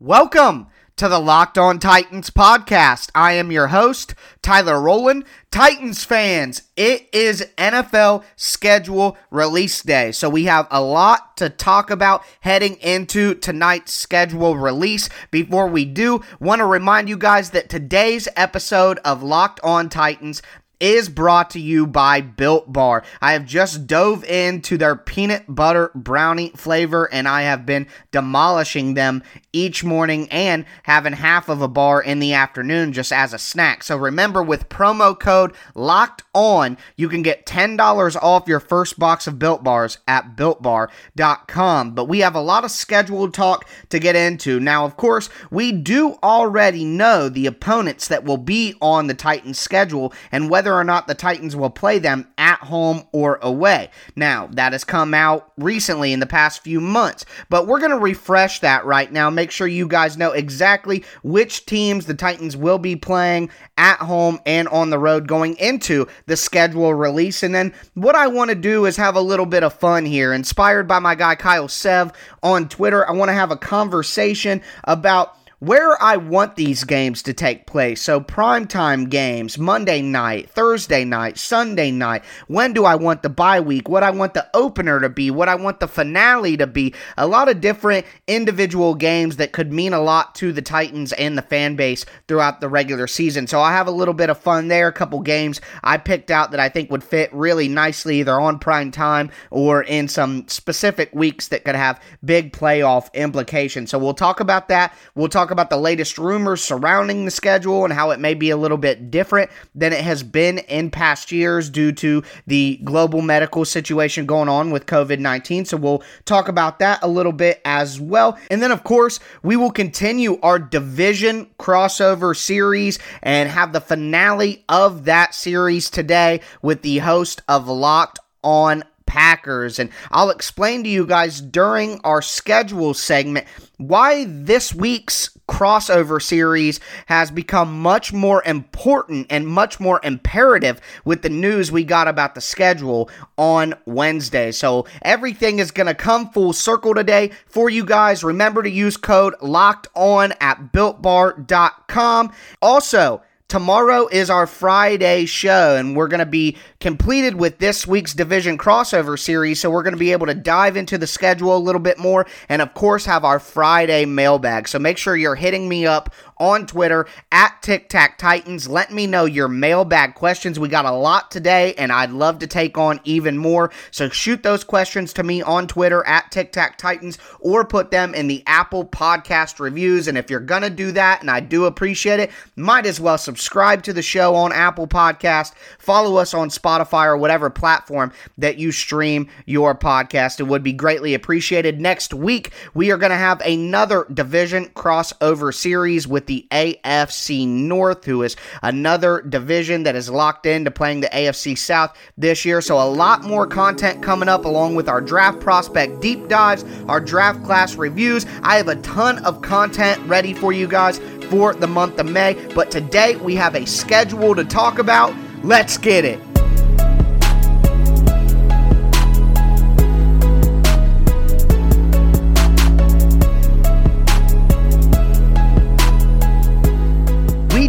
[0.00, 3.10] Welcome to the Locked On Titans podcast.
[3.16, 5.24] I am your host, Tyler Rowland.
[5.50, 10.12] Titans fans, it is NFL schedule release day.
[10.12, 15.08] So we have a lot to talk about heading into tonight's schedule release.
[15.32, 20.42] Before we do, want to remind you guys that today's episode of Locked On Titans
[20.80, 23.02] is brought to you by Built Bar.
[23.20, 28.94] I have just dove into their peanut butter brownie flavor and I have been demolishing
[28.94, 29.22] them
[29.52, 33.82] each morning and having half of a bar in the afternoon just as a snack.
[33.82, 39.26] So remember with promo code locked on, you can get $10 off your first box
[39.26, 41.94] of Built Bars at builtbar.com.
[41.94, 44.60] But we have a lot of scheduled talk to get into.
[44.60, 49.58] Now, of course, we do already know the opponents that will be on the Titans
[49.58, 53.88] schedule and whether whether or not the Titans will play them at home or away.
[54.16, 57.98] Now, that has come out recently in the past few months, but we're going to
[57.98, 59.30] refresh that right now.
[59.30, 64.40] Make sure you guys know exactly which teams the Titans will be playing at home
[64.44, 67.42] and on the road going into the schedule release.
[67.42, 70.34] And then what I want to do is have a little bit of fun here.
[70.34, 75.34] Inspired by my guy Kyle Sev on Twitter, I want to have a conversation about
[75.60, 78.00] where I want these games to take place.
[78.00, 82.22] So, primetime games, Monday night, Thursday night, Sunday night.
[82.46, 83.88] When do I want the bye week?
[83.88, 85.32] What I want the opener to be?
[85.32, 86.94] What I want the finale to be?
[87.16, 91.36] A lot of different individual games that could mean a lot to the Titans and
[91.36, 93.48] the fan base throughout the regular season.
[93.48, 94.86] So, I have a little bit of fun there.
[94.86, 98.60] A couple games I picked out that I think would fit really nicely either on
[98.60, 103.90] prime time or in some specific weeks that could have big playoff implications.
[103.90, 104.94] So, we'll talk about that.
[105.16, 108.50] We'll talk talk about the latest rumors surrounding the schedule and how it may be
[108.50, 113.22] a little bit different than it has been in past years due to the global
[113.22, 115.64] medical situation going on with COVID 19.
[115.64, 118.38] So we'll talk about that a little bit as well.
[118.50, 124.66] And then, of course, we will continue our division crossover series and have the finale
[124.68, 129.78] of that series today with the host of Locked on Packers.
[129.78, 133.46] And I'll explain to you guys during our schedule segment
[133.78, 141.22] why this week's crossover series has become much more important and much more imperative with
[141.22, 143.08] the news we got about the schedule
[143.38, 144.52] on Wednesday.
[144.52, 148.22] So everything is going to come full circle today for you guys.
[148.22, 152.32] Remember to use code locked on at builtbar.com.
[152.60, 158.14] Also, Tomorrow is our Friday show, and we're going to be completed with this week's
[158.14, 159.60] division crossover series.
[159.60, 162.26] So, we're going to be able to dive into the schedule a little bit more
[162.48, 164.68] and, of course, have our Friday mailbag.
[164.68, 168.68] So, make sure you're hitting me up on Twitter at Tic Tac Titans.
[168.68, 170.60] Let me know your mailbag questions.
[170.60, 173.72] We got a lot today, and I'd love to take on even more.
[173.90, 178.14] So shoot those questions to me on Twitter at Tic Tac Titans or put them
[178.14, 180.06] in the Apple Podcast reviews.
[180.06, 183.18] And if you're going to do that, and I do appreciate it, might as well
[183.18, 188.58] subscribe to the show on Apple Podcast, follow us on Spotify or whatever platform that
[188.58, 190.40] you stream your podcast.
[190.40, 191.80] It would be greatly appreciated.
[191.80, 198.04] Next week, we are going to have another division crossover series with the AFC North,
[198.04, 202.60] who is another division that is locked into playing the AFC South this year.
[202.60, 207.00] So, a lot more content coming up along with our draft prospect deep dives, our
[207.00, 208.26] draft class reviews.
[208.42, 210.98] I have a ton of content ready for you guys
[211.30, 212.34] for the month of May.
[212.54, 215.14] But today we have a schedule to talk about.
[215.44, 216.27] Let's get it.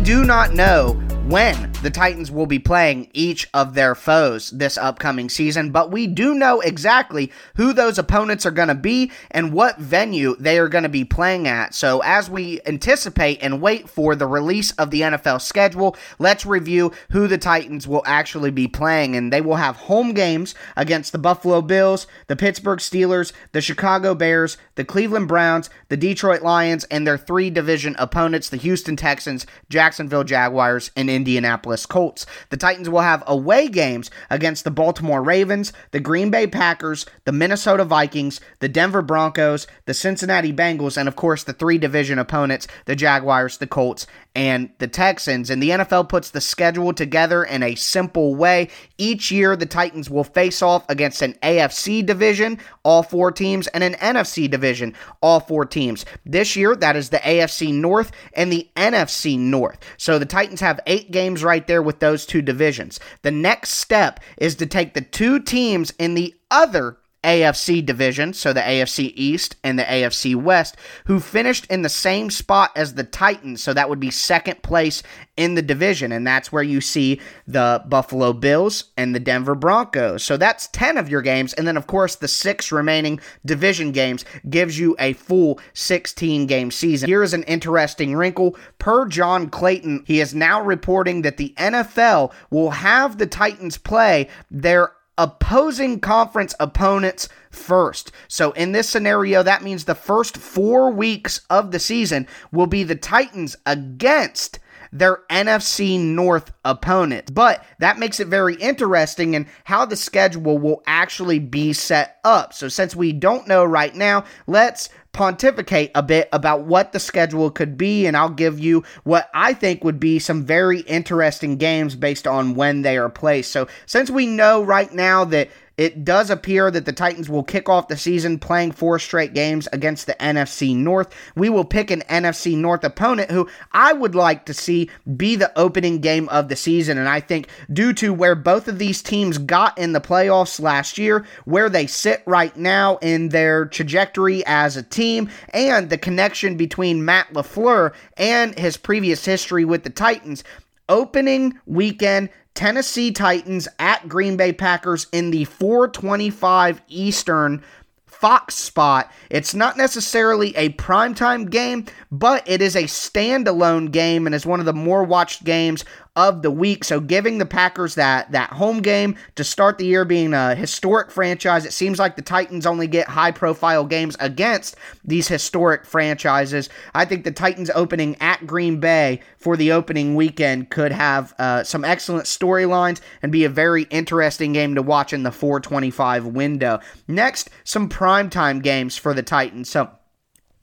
[0.09, 5.29] Do not know when the Titans will be playing each of their foes this upcoming
[5.29, 9.77] season, but we do know exactly who those opponents are going to be and what
[9.77, 11.75] venue they are going to be playing at.
[11.75, 16.91] So, as we anticipate and wait for the release of the NFL schedule, let's review
[17.11, 19.15] who the Titans will actually be playing.
[19.15, 24.15] And they will have home games against the Buffalo Bills, the Pittsburgh Steelers, the Chicago
[24.15, 29.45] Bears, the Cleveland Browns, the Detroit Lions, and their three division opponents, the Houston Texans,
[29.69, 31.85] Jacksonville Jaguars, and Indianapolis.
[31.85, 32.25] Colts.
[32.49, 37.33] The Titans will have away games against the Baltimore Ravens, the Green Bay Packers, the
[37.33, 42.67] Minnesota Vikings, the Denver Broncos, the Cincinnati Bengals, and of course the three division opponents,
[42.85, 45.49] the Jaguars, the Colts, and the Texans.
[45.49, 48.69] And the NFL puts the schedule together in a simple way.
[48.97, 53.83] Each year, the Titans will face off against an AFC division, all four teams, and
[53.83, 56.05] an NFC division, all four teams.
[56.25, 59.79] This year, that is the AFC North and the NFC North.
[59.97, 62.99] So the Titans have eight games right there with those two divisions.
[63.23, 68.53] The next step is to take the two teams in the other AFC division, so
[68.53, 73.03] the AFC East and the AFC West, who finished in the same spot as the
[73.03, 73.61] Titans.
[73.61, 75.03] So that would be second place
[75.35, 76.11] in the division.
[76.11, 80.23] And that's where you see the Buffalo Bills and the Denver Broncos.
[80.23, 81.53] So that's 10 of your games.
[81.53, 86.71] And then, of course, the six remaining division games gives you a full 16 game
[86.71, 87.07] season.
[87.07, 88.57] Here is an interesting wrinkle.
[88.77, 94.29] Per John Clayton, he is now reporting that the NFL will have the Titans play
[94.49, 98.11] their opposing conference opponents first.
[98.27, 102.83] So in this scenario, that means the first four weeks of the season will be
[102.83, 104.59] the Titans against
[104.91, 107.33] their NFC North opponent.
[107.33, 112.53] But that makes it very interesting in how the schedule will actually be set up.
[112.53, 117.49] So since we don't know right now, let's pontificate a bit about what the schedule
[117.51, 121.95] could be, and I'll give you what I think would be some very interesting games
[121.95, 123.51] based on when they are placed.
[123.51, 127.69] So, since we know right now that it does appear that the Titans will kick
[127.69, 131.15] off the season playing four straight games against the NFC North.
[131.35, 135.57] We will pick an NFC North opponent who I would like to see be the
[135.57, 136.97] opening game of the season.
[136.97, 140.97] And I think, due to where both of these teams got in the playoffs last
[140.97, 146.57] year, where they sit right now in their trajectory as a team, and the connection
[146.57, 150.43] between Matt LaFleur and his previous history with the Titans,
[150.89, 152.27] opening weekend
[152.59, 157.63] Tennessee Titans at Green Bay Packers in the 425 Eastern
[158.05, 159.09] Fox spot.
[159.29, 164.59] It's not necessarily a primetime game, but it is a standalone game and is one
[164.59, 165.85] of the more watched games
[166.19, 166.83] of the week.
[166.83, 171.11] So giving the Packers that that home game to start the year being a historic
[171.11, 174.75] franchise, it seems like the Titans only get high profile games against
[175.05, 176.67] these historic franchises.
[176.93, 181.63] I think the Titans opening at Green Bay for the opening weekend could have uh,
[181.63, 186.81] some excellent storylines and be a very interesting game to watch in the 425 window.
[187.07, 189.69] Next, some primetime games for the Titans.
[189.69, 189.89] So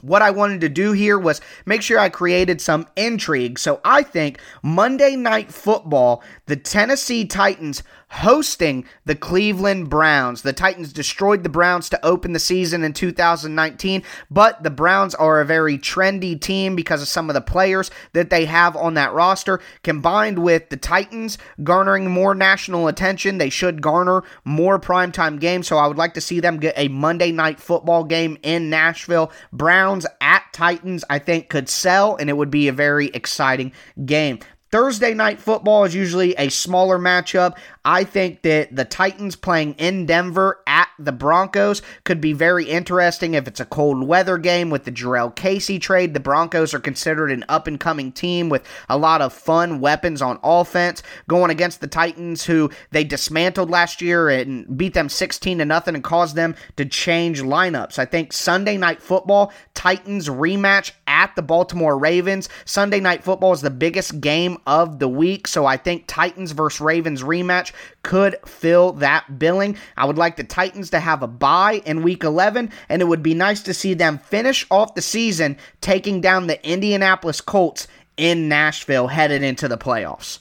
[0.01, 3.59] what I wanted to do here was make sure I created some intrigue.
[3.59, 10.43] So I think Monday Night Football, the Tennessee Titans hosting the Cleveland Browns.
[10.43, 15.41] The Titans destroyed the Browns to open the season in 2019, but the Browns are
[15.41, 19.13] a very trendy team because of some of the players that they have on that
[19.13, 19.61] roster.
[19.83, 25.67] Combined with the Titans garnering more national attention, they should garner more primetime games.
[25.67, 29.33] So I would like to see them get a Monday night football game in Nashville.
[29.53, 33.73] Browns at Titans, I think, could sell, and it would be a very exciting
[34.05, 34.39] game.
[34.77, 37.57] Thursday night football is usually a smaller matchup.
[37.83, 43.33] I think that the Titans playing in Denver at the Broncos could be very interesting
[43.33, 46.13] if it's a cold weather game with the Jurrell Casey trade.
[46.13, 50.21] The Broncos are considered an up and coming team with a lot of fun weapons
[50.21, 55.57] on offense going against the Titans who they dismantled last year and beat them 16
[55.59, 57.99] to nothing and caused them to change lineups.
[57.99, 62.51] I think Sunday night football, Titans rematch at the Baltimore Ravens.
[62.65, 66.81] Sunday night football is the biggest game of the week, so I think Titans versus
[66.81, 67.73] Ravens rematch
[68.03, 69.77] could fill that billing.
[69.97, 73.23] I would like the Titans to have a bye in week 11, and it would
[73.23, 77.87] be nice to see them finish off the season taking down the Indianapolis Colts
[78.17, 80.41] in Nashville headed into the playoffs.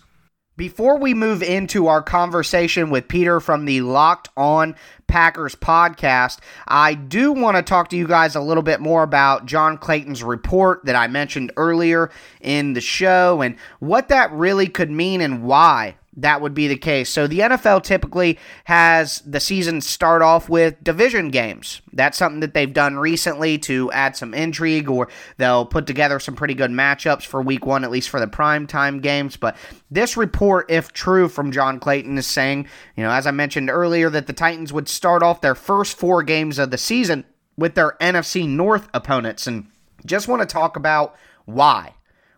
[0.57, 4.73] Before we move into our conversation with Peter from the Locked On
[5.05, 9.45] Packers podcast, I do want to talk to you guys a little bit more about
[9.47, 12.09] John Clayton's report that I mentioned earlier
[12.39, 16.77] in the show and what that really could mean and why that would be the
[16.77, 17.09] case.
[17.09, 21.81] So the NFL typically has the season start off with division games.
[21.93, 26.35] That's something that they've done recently to add some intrigue, or they'll put together some
[26.35, 29.35] pretty good matchups for week one, at least for the prime time games.
[29.35, 29.57] But
[29.91, 34.09] this report, if true from John Clayton, is saying, you know, as I mentioned earlier,
[34.09, 37.25] that the Titans would start off their first four games of the season
[37.57, 39.47] with their NFC North opponents.
[39.47, 39.67] And
[40.05, 41.93] just want to talk about why.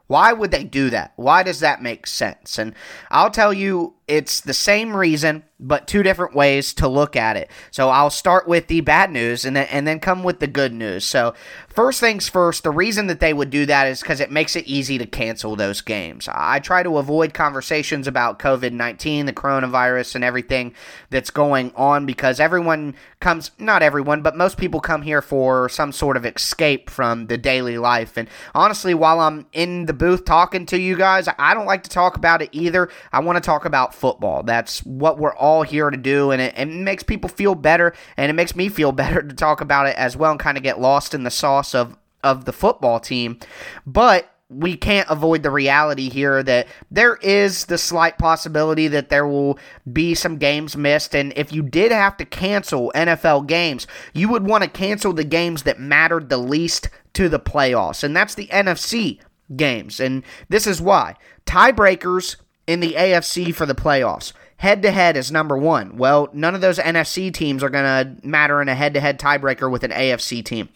[0.08, 1.14] Why would they do that?
[1.16, 2.58] Why does that make sense?
[2.58, 2.74] And
[3.12, 7.50] I'll tell you, it's the same reason, but two different ways to look at it.
[7.72, 10.72] So I'll start with the bad news and then, and then come with the good
[10.72, 11.04] news.
[11.04, 11.34] So,
[11.68, 14.66] first things first, the reason that they would do that is because it makes it
[14.66, 16.30] easy to cancel those games.
[16.32, 20.74] I try to avoid conversations about COVID 19, the coronavirus, and everything
[21.10, 25.92] that's going on because everyone comes, not everyone, but most people come here for some
[25.92, 28.16] sort of escape from the daily life.
[28.16, 31.90] And honestly, while I'm in the booth talking to you guys, I don't like to
[31.90, 32.90] talk about it either.
[33.12, 34.44] I want to talk about football.
[34.44, 38.30] That's what we're all here to do, and it, it makes people feel better, and
[38.30, 40.80] it makes me feel better to talk about it as well and kind of get
[40.80, 43.39] lost in the sauce of of the football team.
[43.86, 49.27] But we can't avoid the reality here that there is the slight possibility that there
[49.27, 49.60] will
[49.92, 51.13] be some games missed.
[51.13, 55.25] And if you did have to cancel NFL games, you would want to cancel the
[55.25, 58.04] games that mattered the least to the playoffs.
[58.04, 59.20] And that's the NFC
[59.56, 60.00] games.
[60.00, 62.38] And this is why tiebreakers
[62.68, 64.34] in the AFC for the playoffs.
[64.58, 65.98] Head to head is number one.
[65.98, 69.20] Well, none of those NFC teams are going to matter in a head to head
[69.20, 70.70] tiebreaker with an AFC team.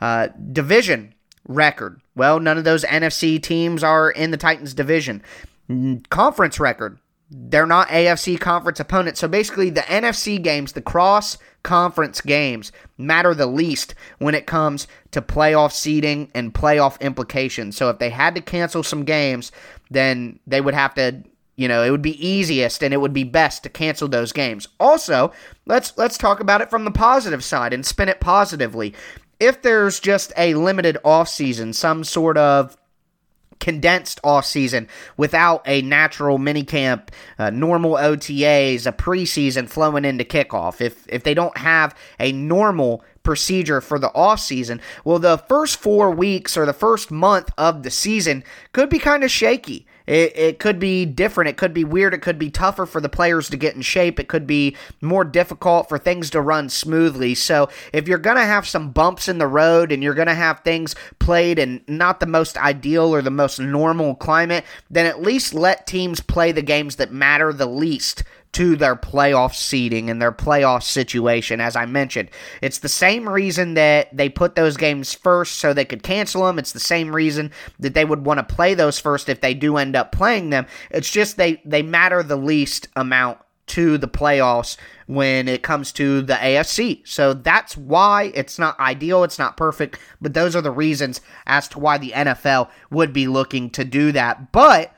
[0.00, 1.14] Uh, division
[1.48, 2.00] record.
[2.14, 5.22] Well, none of those NFC teams are in the Titans division.
[6.10, 6.98] Conference record.
[7.30, 9.18] They're not AFC conference opponents.
[9.18, 14.86] So basically, the NFC games, the cross conference games, matter the least when it comes
[15.10, 17.76] to playoff seeding and playoff implications.
[17.76, 19.50] So if they had to cancel some games,
[19.90, 21.24] then they would have to
[21.56, 24.68] you know, it would be easiest and it would be best to cancel those games.
[24.80, 25.32] Also,
[25.66, 28.94] let's let's talk about it from the positive side and spin it positively
[29.40, 32.76] if there's just a limited off season, some sort of
[33.60, 37.08] condensed off season without a natural minicamp,
[37.38, 40.80] uh, normal OTAs, a preseason flowing into kickoff.
[40.80, 45.78] If if they don't have a normal procedure for the off season, well, the first
[45.78, 49.86] four weeks or the first month of the season could be kind of shaky.
[50.06, 51.48] It, it could be different.
[51.48, 52.12] It could be weird.
[52.12, 54.20] It could be tougher for the players to get in shape.
[54.20, 57.34] It could be more difficult for things to run smoothly.
[57.34, 60.34] So, if you're going to have some bumps in the road and you're going to
[60.34, 65.22] have things played in not the most ideal or the most normal climate, then at
[65.22, 70.22] least let teams play the games that matter the least to their playoff seeding and
[70.22, 72.30] their playoff situation, as I mentioned.
[72.62, 76.58] It's the same reason that they put those games first so they could cancel them.
[76.58, 79.76] It's the same reason that they would want to play those first if they do
[79.76, 80.66] end up playing them.
[80.90, 86.22] It's just they, they matter the least amount to the playoffs when it comes to
[86.22, 87.06] the AFC.
[87.06, 91.66] So that's why it's not ideal, it's not perfect, but those are the reasons as
[91.68, 94.52] to why the NFL would be looking to do that.
[94.52, 94.92] But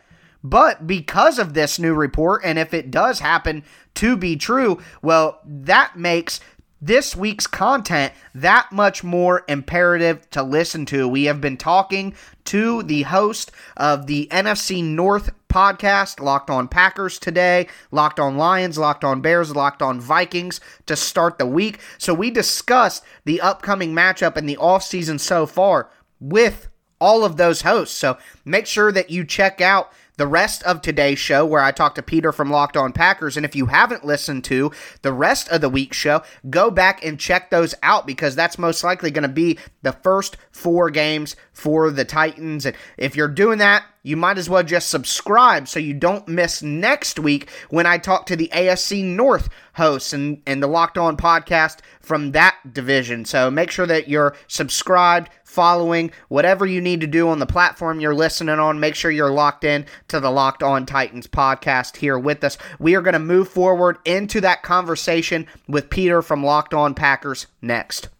[0.50, 5.40] but because of this new report, and if it does happen to be true, well,
[5.44, 6.40] that makes
[6.80, 11.08] this week's content that much more imperative to listen to.
[11.08, 17.18] We have been talking to the host of the NFC North podcast, Locked On Packers
[17.18, 21.80] today, Locked On Lions, Locked On Bears, Locked On Vikings to start the week.
[21.98, 26.68] So we discussed the upcoming matchup in the offseason so far with
[27.00, 27.96] all of those hosts.
[27.96, 31.96] So make sure that you check out the rest of today's show, where I talked
[31.96, 33.36] to Peter from Locked On Packers.
[33.36, 37.18] And if you haven't listened to the rest of the week's show, go back and
[37.18, 41.90] check those out because that's most likely going to be the first four games for
[41.90, 42.66] the Titans.
[42.66, 46.62] And if you're doing that, you might as well just subscribe so you don't miss
[46.62, 51.16] next week when I talk to the AFC North hosts and, and the Locked On
[51.16, 53.24] podcast from that division.
[53.24, 57.98] So make sure that you're subscribed, following, whatever you need to do on the platform
[57.98, 58.78] you're listening on.
[58.78, 62.58] Make sure you're locked in to the Locked On Titans podcast here with us.
[62.78, 67.46] We are going to move forward into that conversation with Peter from Locked On Packers
[67.62, 68.10] next.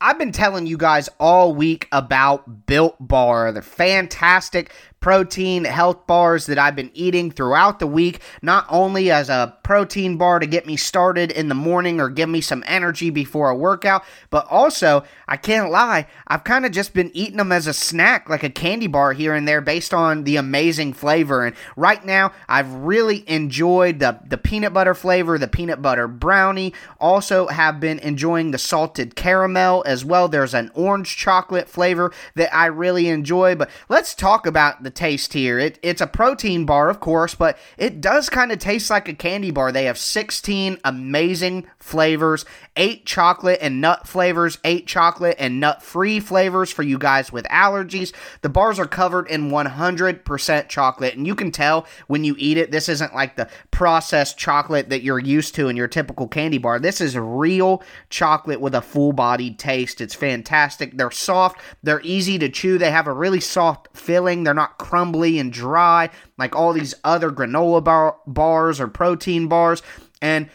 [0.00, 6.46] I've been telling you guys all week about Built Bar, They're fantastic protein health bars
[6.46, 10.66] that I've been eating throughout the week, not only as a protein bar to get
[10.66, 15.04] me started in the morning or give me some energy before a workout, but also,
[15.26, 18.50] I can't lie, I've kind of just been eating them as a snack, like a
[18.50, 21.46] candy bar here and there based on the amazing flavor.
[21.46, 26.74] And right now, I've really enjoyed the, the peanut butter flavor, the peanut butter brownie.
[27.00, 30.28] Also, have been enjoying the salted caramel as well.
[30.28, 33.54] There's an orange chocolate flavor that I really enjoy.
[33.54, 35.58] But let's talk about the the taste here.
[35.58, 39.14] It, it's a protein bar, of course, but it does kind of taste like a
[39.14, 39.70] candy bar.
[39.70, 42.44] They have 16 amazing flavors,
[42.76, 47.44] eight chocolate and nut flavors, eight chocolate and nut free flavors for you guys with
[47.46, 48.12] allergies.
[48.42, 52.72] The bars are covered in 100% chocolate, and you can tell when you eat it,
[52.72, 56.80] this isn't like the processed chocolate that you're used to in your typical candy bar.
[56.80, 60.00] This is real chocolate with a full bodied taste.
[60.00, 60.96] It's fantastic.
[60.96, 65.38] They're soft, they're easy to chew, they have a really soft filling, they're not crumbly
[65.38, 66.08] and dry
[66.38, 69.82] like all these other granola bar- bars or protein bars.
[70.22, 70.48] And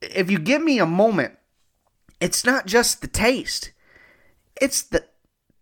[0.00, 1.34] if you give me a moment,
[2.20, 3.72] it's not just the taste.
[4.60, 5.04] It's the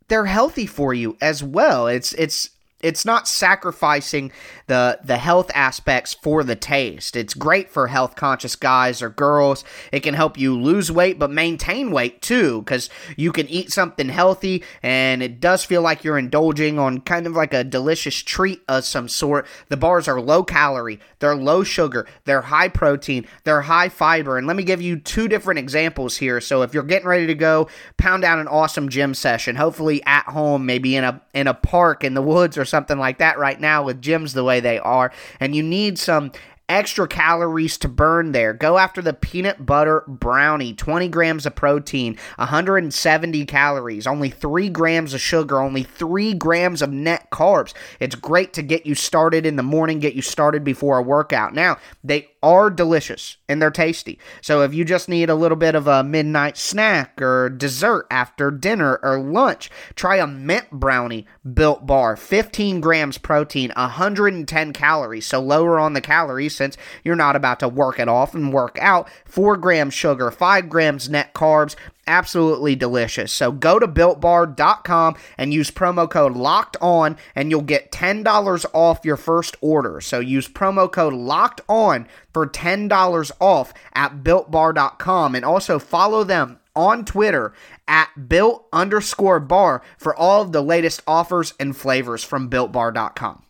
[0.09, 1.87] they're healthy for you as well.
[1.87, 2.51] It's it's
[2.83, 4.33] it's not sacrificing
[4.67, 7.17] the the health aspects for the taste.
[7.17, 9.65] It's great for health conscious guys or girls.
[9.93, 14.09] It can help you lose weight but maintain weight too cuz you can eat something
[14.09, 18.63] healthy and it does feel like you're indulging on kind of like a delicious treat
[18.69, 19.47] of some sort.
[19.69, 24.39] The bars are low calorie, they're low sugar, they're high protein, they're high fiber.
[24.39, 26.41] And let me give you two different examples here.
[26.41, 30.25] So if you're getting ready to go pound out an awesome gym session, hopefully at
[30.27, 33.61] home, maybe in a in a park in the woods or something like that right
[33.61, 36.33] now with gyms the way they are, and you need some
[36.69, 38.55] extra calories to burn there.
[38.55, 45.13] Go after the peanut butter brownie, 20 grams of protein, 170 calories, only 3 grams
[45.13, 47.75] of sugar, only 3 grams of net carbs.
[48.01, 51.53] It's great to get you started in the morning, get you started before a workout.
[51.53, 54.19] Now, they are delicious and they're tasty.
[54.41, 58.51] So if you just need a little bit of a midnight snack or dessert after
[58.51, 62.17] dinner or lunch, try a mint brownie built bar.
[62.17, 65.27] 15 grams protein, 110 calories.
[65.27, 68.79] So lower on the calories since you're not about to work it off and work
[68.81, 69.09] out.
[69.25, 73.33] 4 grams sugar, 5 grams net carbs, absolutely delicious.
[73.33, 79.05] So go to builtbar.com and use promo code locked on and you'll get $10 off
[79.05, 80.01] your first order.
[80.01, 86.59] So use promo code locked on for $10 off at builtbar.com and also follow them
[86.75, 87.53] on Twitter
[87.87, 93.43] at built underscore bar for all of the latest offers and flavors from builtbar.com.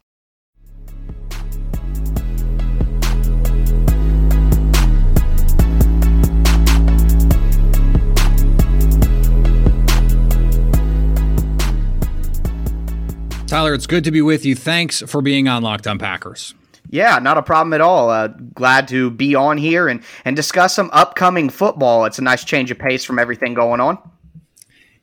[13.53, 14.57] Tyler, it's good to be with you.
[14.57, 16.55] Thanks for being on Locked On Packers.
[16.89, 18.09] Yeah, not a problem at all.
[18.09, 22.07] Uh, glad to be on here and, and discuss some upcoming football.
[22.07, 23.99] It's a nice change of pace from everything going on.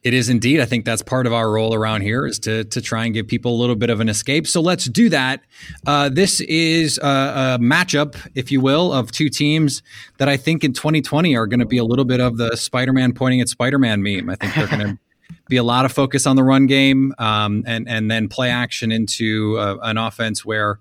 [0.01, 0.61] It is indeed.
[0.61, 3.27] I think that's part of our role around here is to to try and give
[3.27, 4.47] people a little bit of an escape.
[4.47, 5.41] So let's do that.
[5.85, 9.83] Uh, this is a, a, matchup, if you will, of two teams
[10.17, 13.13] that I think in 2020 are going to be a little bit of the Spider-Man
[13.13, 14.27] pointing at Spider-Man meme.
[14.27, 14.99] I think they're going to
[15.47, 18.91] be a lot of focus on the run game, um, and and then play action
[18.91, 20.79] into uh, an offense where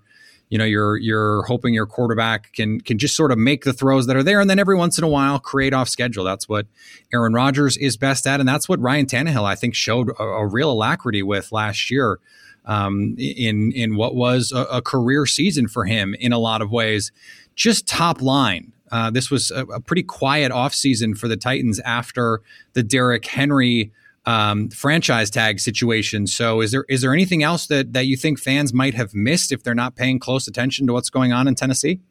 [0.49, 4.07] you know you're you're hoping your quarterback can can just sort of make the throws
[4.07, 6.23] that are there, and then every once in a while create off schedule.
[6.23, 6.67] That's what
[7.13, 10.47] Aaron Rodgers is best at, and that's what Ryan Tannehill I think showed a, a
[10.47, 12.19] real alacrity with last year.
[12.65, 16.69] Um, in in what was a, a, career season for him in a lot of
[16.71, 17.11] ways,
[17.55, 18.73] just top line.
[18.91, 22.41] Uh, this was a, a pretty quiet offseason for the Titans after
[22.73, 23.91] the Derrick Henry
[24.29, 26.27] um, franchise tag situation.
[26.27, 29.51] So, is there is there anything else that that you think fans might have missed
[29.51, 32.01] if they're not paying close attention to what's going on in Tennessee?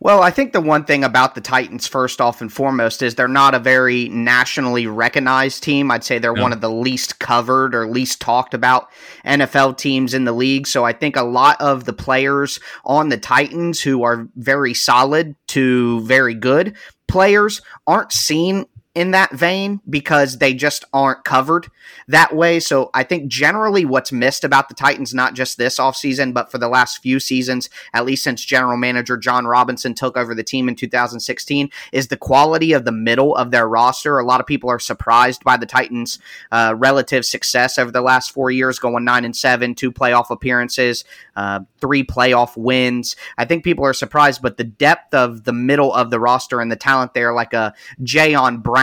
[0.00, 3.26] Well, I think the one thing about the Titans, first off and foremost, is they're
[3.26, 5.90] not a very nationally recognized team.
[5.90, 6.42] I'd say they're no.
[6.42, 8.88] one of the least covered or least talked about
[9.24, 10.66] NFL teams in the league.
[10.66, 15.34] So I think a lot of the players on the Titans who are very solid
[15.48, 16.76] to very good
[17.12, 21.68] players aren't seen in that vein because they just aren't covered
[22.08, 22.60] that way.
[22.60, 26.58] So I think generally what's missed about the Titans, not just this offseason, but for
[26.58, 30.68] the last few seasons, at least since general manager Jon Robinson took over the team
[30.68, 34.18] in 2016, is the quality of the middle of their roster.
[34.18, 36.18] A lot of people are surprised by the Titans'
[36.50, 41.04] uh, relative success over the last four years, going nine and seven, two playoff appearances,
[41.34, 43.16] uh, three playoff wins.
[43.38, 46.70] I think people are surprised, but the depth of the middle of the roster and
[46.70, 48.81] the talent there, like a Jayon Brown,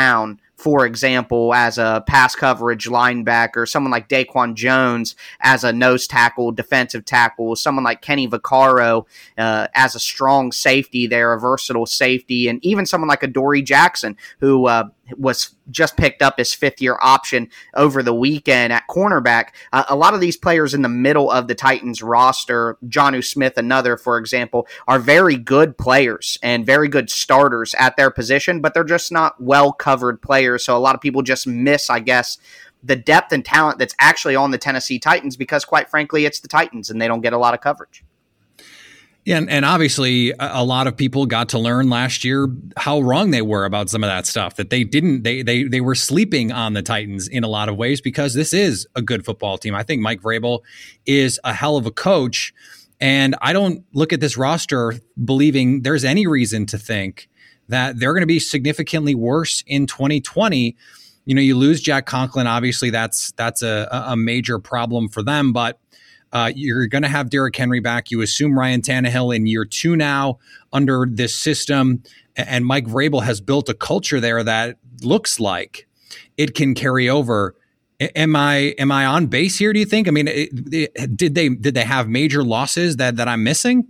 [0.60, 6.52] for example, as a pass coverage linebacker, someone like Daquan Jones as a nose tackle,
[6.52, 9.06] defensive tackle, someone like Kenny Vaccaro
[9.38, 14.18] uh, as a strong safety there, a versatile safety, and even someone like Adoree Jackson,
[14.42, 19.50] who uh, was just picked up his fifth year option over the weekend at cornerback.
[19.72, 23.58] Uh, a lot of these players in the middle of the Titans roster, Jonnu Smith,
[23.58, 28.74] another, for example, are very good players and very good starters at their position, but
[28.74, 30.66] they're just not well covered players.
[30.66, 32.38] So a lot of people just miss, I guess,
[32.84, 36.48] the depth and talent that's actually on the Tennessee Titans because, quite frankly, it's the
[36.48, 38.04] Titans and they don't get a lot of coverage.
[39.30, 43.30] Yeah, and, and obviously, a, lot of people got to learn last year how wrong
[43.30, 44.56] they were about some of that stuff.
[44.56, 47.76] That they didn't, they they they were sleeping on the Titans in a lot of
[47.76, 49.76] ways because this is a good football team.
[49.76, 50.62] I think Mike Vrabel
[51.06, 52.56] is a hell of a coach,
[53.00, 57.30] and I don't look at this roster believing there's any reason to think
[57.68, 60.76] that they're going to be significantly worse in 2020.
[61.26, 62.48] You know, you lose Jack Conklin.
[62.48, 65.80] Obviously, that's that's a, a major problem for them, but
[66.32, 68.12] uh, you're going to have Derrick Henry back.
[68.12, 70.40] You assume Ryan Tannehill in year two now
[70.72, 72.04] under this system.
[72.36, 75.88] And Mike Vrabel has built a culture there that looks like
[76.38, 77.56] it can carry over.
[78.00, 79.74] Am I am I on base here?
[79.74, 80.08] Do you think?
[80.08, 83.88] I mean, it, it, did they did they have major losses that that I'm missing?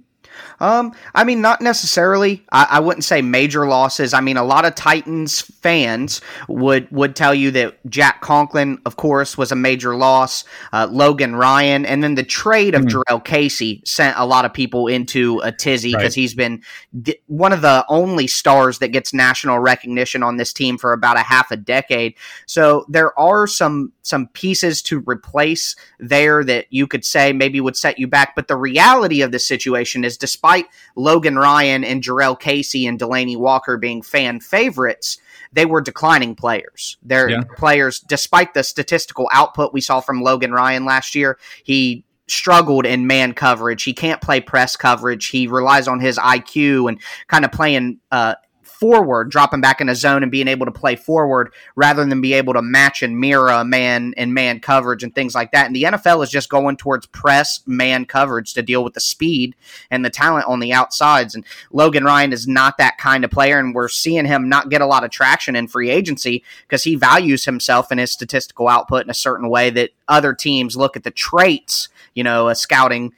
[0.60, 2.44] Um, I mean, not necessarily.
[2.52, 4.14] I, I, wouldn't say major losses.
[4.14, 8.98] I mean, a lot of Titans fans would would tell you that Jack Conklin, of
[8.98, 10.44] course, was a major loss.
[10.74, 12.90] Uh, Logan Ryan, and then the trade of mm.
[12.90, 16.22] Jurrell Casey sent a lot of people into a tizzy because right.
[16.22, 16.62] he's been
[17.04, 21.18] th- one of the only stars that gets national recognition on this team for about
[21.18, 22.16] a half a decade.
[22.46, 27.78] So there are some some pieces to replace there that you could say maybe would
[27.78, 28.36] set you back.
[28.36, 33.36] But the reality of the situation is, despite Logan Ryan and Jurrell Casey and Delanie
[33.36, 35.18] Walker being fan favorites,
[35.52, 36.98] they were declining players.
[37.02, 37.42] They're yeah.
[37.58, 43.08] players, despite the statistical output we saw from Logan Ryan last year, he struggled in
[43.08, 43.82] man coverage.
[43.82, 45.30] He can't play press coverage.
[45.30, 48.36] He relies on his IQ and kind of playing uh,
[48.80, 52.34] forward, dropping back in a zone and being able to play forward rather than be
[52.34, 55.66] able to match and mirror a man and man coverage and things like that.
[55.66, 59.56] And the NFL is just going towards press man coverage to deal with the speed
[59.92, 61.36] and the talent on the outsides.
[61.36, 64.82] And Logan Ryan is not that kind of player, and we're seeing him not get
[64.82, 69.04] a lot of traction in free agency because he values himself and his statistical output
[69.04, 73.14] in a certain way that other teams look at the traits, you know, a scouting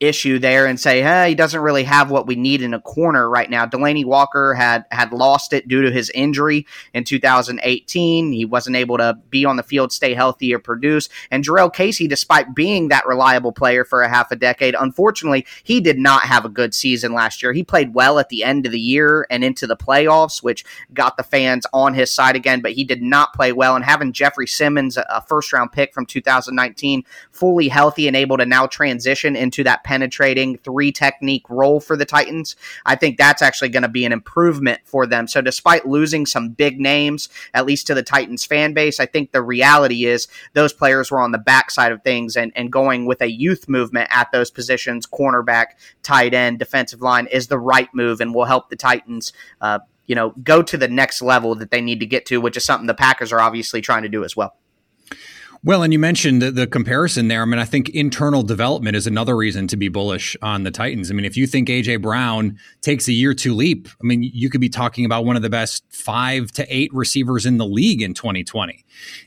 [0.00, 3.28] issue there and say, hey, he doesn't really have what we need in a corner
[3.28, 3.66] right now.
[3.66, 8.32] Delanie Walker had had lost it due to his injury in 2018.
[8.32, 11.08] He wasn't able to be on the field, stay healthy, or produce.
[11.30, 15.80] And Jurrell Casey, despite being that reliable player for a half a decade, unfortunately, he
[15.80, 17.52] did not have a good season last year.
[17.52, 21.16] He played well at the end of the year and into the playoffs, which got
[21.16, 23.74] the fans on his side again, but he did not play well.
[23.74, 28.46] And having Jeffrey Simmons, a first round pick from 2019, fully healthy and able to
[28.46, 32.56] now transition into that penetrating three technique role for the Titans.
[32.84, 35.26] I think that's actually going to be an improvement for them.
[35.26, 39.32] So, despite losing some big names, at least to the Titans fan base, I think
[39.32, 43.22] the reality is those players were on the backside of things and, and going with
[43.22, 45.68] a youth movement at those positions, cornerback,
[46.02, 49.32] tight end, defensive line, is the right move and will help the Titans.
[49.62, 52.58] Uh, you know, go to the next level that they need to get to, which
[52.58, 54.54] is something the Packers are obviously trying to do as well.
[55.68, 57.42] Well, and you mentioned the, the, comparison there.
[57.42, 61.10] I mean, I think internal development is another reason to be bullish on the Titans.
[61.10, 64.48] I mean, if you think AJ Brown takes a year to leap, I mean, you
[64.48, 68.00] could be talking about one of the best five to eight receivers in the league
[68.00, 68.82] in 2020.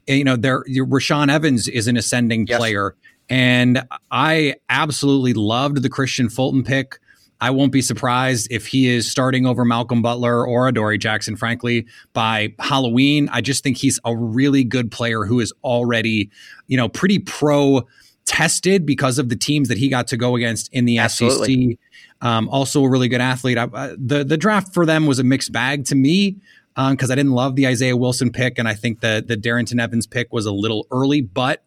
[0.08, 2.58] And, you know, there Rashaan Evans is an ascending yes.
[2.58, 2.96] player,
[3.30, 6.98] and I absolutely loved the Kristian Fulton pick.
[7.42, 11.88] I won't be surprised if he is starting over Malcolm Butler or Adoree Jackson, frankly,
[12.14, 13.30] by Halloween.
[13.32, 16.30] I just think he's a really good player who is already,
[16.68, 17.82] you know, pretty pro
[18.26, 21.72] tested because of the teams that he got to go against in the Absolutely.
[21.72, 21.78] SEC.
[22.22, 23.58] Um, also a really good athlete.
[23.58, 26.38] I, uh, the the draft for them was a mixed bag to me
[26.76, 29.82] because um, I didn't love the Isaiah Wilson pick, and I think the the Darrynton
[29.82, 31.64] Evans pick was a little early, but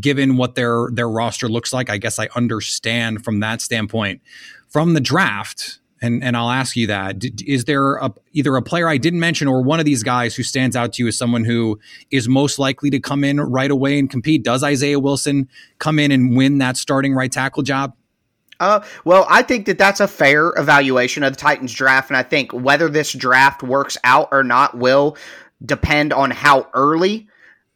[0.00, 4.20] given what their their roster looks like, I guess I understand from that standpoint
[4.72, 8.88] from the draft, and and I'll ask you that: is there a, either a player
[8.88, 11.44] I didn't mention or one of these guys who stands out to you as someone
[11.44, 11.78] who
[12.10, 14.42] is most likely to come in right away and compete?
[14.42, 17.94] Does Isaiah Wilson come in and win that starting right tackle job?
[18.58, 22.22] Uh, well, I think that that's a fair evaluation of the Titans draft, and I
[22.22, 25.16] think whether this draft works out or not will
[25.64, 27.28] depend on how early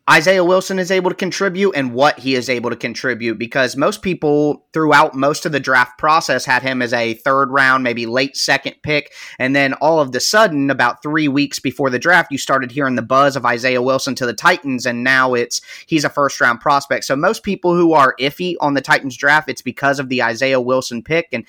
[0.08, 4.02] Isaiah Wilson is able to contribute and what he is able to contribute because most
[4.02, 8.36] people throughout most of the draft process had him as a third round, maybe late
[8.36, 9.12] second pick.
[9.40, 12.94] And then all of the sudden, about three weeks before the draft, you started hearing
[12.94, 14.86] the buzz of Isaiah Wilson to the Titans.
[14.86, 17.04] And now it's he's a first round prospect.
[17.04, 20.60] So most people who are iffy on the Titans draft, it's because of the Isaiah
[20.60, 21.28] Wilson pick.
[21.32, 21.44] And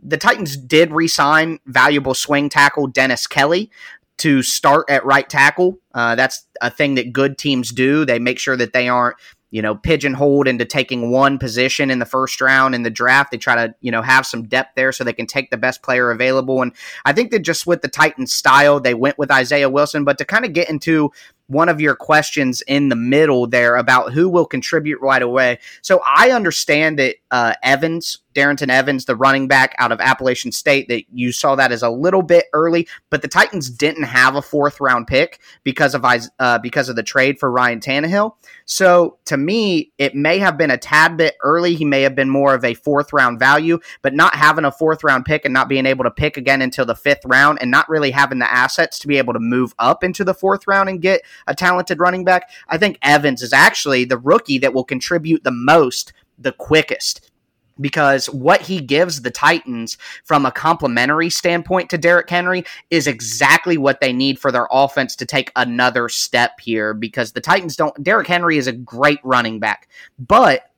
[0.00, 3.70] the Titans did re-sign valuable swing tackle Dennis Kelly
[4.18, 5.78] to start at right tackle.
[5.94, 8.04] Uh, that's a thing that good teams do.
[8.04, 9.16] They make sure that they aren't,
[9.50, 13.30] you know, pigeonholed into taking one position in the first round in the draft.
[13.30, 15.82] They try to, you know, have some depth there so they can take the best
[15.82, 16.62] player available.
[16.62, 16.72] And
[17.04, 20.04] I think that just with the Titans style, they went with Isaiah Wilson.
[20.04, 21.10] But to kind of get into
[21.46, 25.58] one of your questions in the middle there about who will contribute right away.
[25.80, 30.88] So I understand that uh, Evans, Darrynton Evans, the running back out of Appalachian State,
[30.88, 34.42] that you saw that as a little bit early, but the Titans didn't have a
[34.42, 36.04] fourth round pick because of
[36.38, 38.34] uh, because of the trade for Ryan Tannehill.
[38.66, 41.74] So to me, it may have been a tad bit early.
[41.74, 45.02] He may have been more of a fourth round value, but not having a fourth
[45.02, 47.88] round pick and not being able to pick again until the fifth round and not
[47.88, 51.00] really having the assets to be able to move up into the fourth round and
[51.00, 52.50] get a talented running back.
[52.68, 57.30] I think Evans is actually the rookie that will contribute the most, the quickest
[57.80, 63.76] because what he gives the Titans from a complementary standpoint to Derrick Henry is exactly
[63.76, 68.02] what they need for their offense to take another step here because the Titans don't
[68.02, 70.70] Derrick Henry is a great running back, but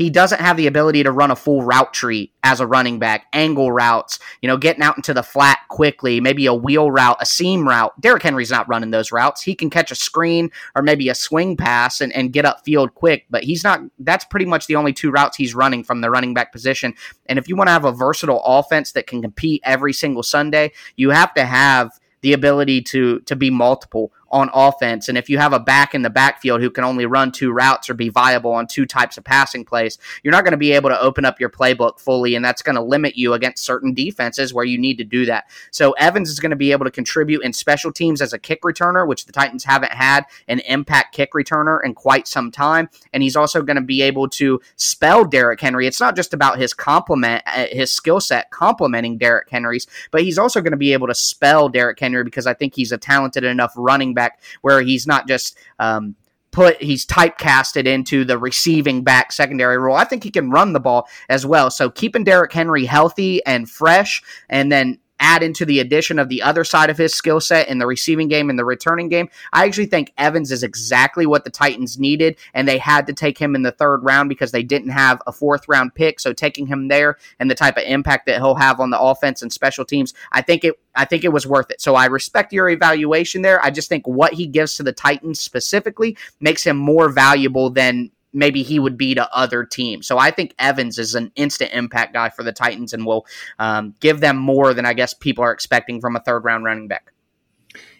[0.00, 3.26] he doesn't have the ability to run a full route tree as a running back,
[3.34, 7.26] angle routes, you know, getting out into the flat quickly, maybe a wheel route, a
[7.26, 7.92] seam route.
[8.00, 9.42] Derrick Henry's not running those routes.
[9.42, 13.26] He can catch a screen or maybe a swing pass and, and get upfield quick,
[13.28, 16.32] but he's not, that's pretty much the only two routes he's running from the running
[16.32, 16.94] back position.
[17.26, 20.72] And if you want to have a versatile offense that can compete every single Sunday,
[20.96, 25.08] you have to have the ability to to be multiple on offense.
[25.08, 27.90] And if you have a back in the backfield who can only run two routes
[27.90, 30.90] or be viable on two types of passing plays, you're not going to be able
[30.90, 32.34] to open up your playbook fully.
[32.34, 35.44] And that's going to limit you against certain defenses where you need to do that.
[35.70, 38.62] So Evans is going to be able to contribute in special teams as a kick
[38.62, 42.88] returner, which the Titans haven't had an impact kick returner in quite some time.
[43.12, 45.86] And he's also going to be able to spell Derrick Henry.
[45.86, 50.38] It's not just about his complement, uh, his skill set complementing Derrick Henry's, but he's
[50.38, 53.44] also going to be able to spell Derrick Henry because I think he's a talented
[53.44, 56.14] enough running back back where he's not just um,
[56.50, 59.96] put he's typecasted into the receiving back secondary role.
[59.96, 61.70] I think he can run the ball as well.
[61.70, 66.42] So keeping Derrick Henry healthy and fresh, and then add into the addition of the
[66.42, 69.28] other side of his skill set in the receiving game and the returning game.
[69.52, 73.38] I actually think Evans is exactly what the Titans needed, and they had to take
[73.38, 76.18] him in the third round because they didn't have a fourth round pick.
[76.18, 79.42] So taking him there and the type of impact that he'll have on the offense
[79.42, 81.80] and special teams, I think it I think it was worth it.
[81.80, 83.64] So I respect your evaluation there.
[83.64, 88.10] I just think what he gives to the Titans specifically makes him more valuable than
[88.32, 90.06] maybe he would be to other teams.
[90.06, 93.26] So I think Evans is an instant impact guy for the Titans and will
[93.58, 96.88] um, give them more than I guess people are expecting from a third round running
[96.88, 97.12] back.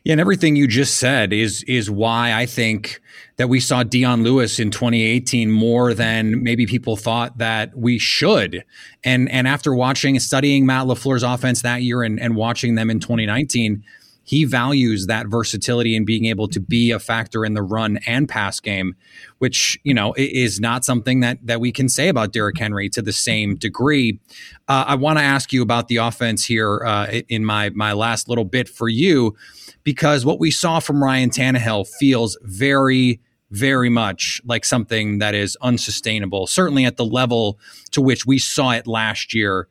[0.02, 3.02] Yeah, and everything you just said is is why I think
[3.36, 8.64] that we saw Dion Lewis in 2018 more than maybe people thought that we should.
[9.04, 12.88] And and after watching and studying Matt LaFleur's offense that year and, and watching them
[12.88, 13.84] in 2019,
[14.30, 18.28] he values that versatility and being able to be a factor in the run and
[18.28, 18.94] pass game,
[19.38, 23.02] which you know is not something that that we can say about Derrick Henry to
[23.02, 24.20] the same degree.
[24.68, 28.28] Uh, I want to ask you about the offense here uh, in my my last
[28.28, 29.34] little bit for you,
[29.82, 33.18] because what we saw from Ryan Tannehill feels very
[33.50, 36.46] very much like something that is unsustainable.
[36.46, 37.58] Certainly at the level
[37.90, 39.66] to which we saw it last year,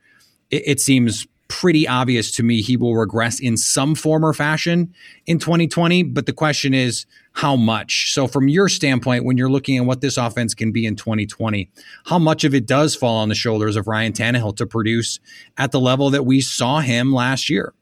[0.52, 4.94] it, it seems pretty obvious to me he will regress in some form or fashion
[5.26, 6.04] in 2020.
[6.04, 8.14] But the question is, how much?
[8.14, 11.70] So, from your standpoint, when you're looking at what this offense can be in 2020,
[12.06, 15.20] how much of it does fall on the shoulders of Ryan Tannehill to produce
[15.58, 17.74] at the level that we saw him last year?